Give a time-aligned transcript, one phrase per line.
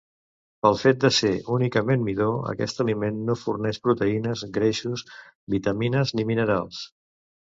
[0.65, 5.05] Pel fet de ser únicament midó aquest aliment no forneix proteïnes, greixos,
[5.57, 6.83] vitamines ni minerals.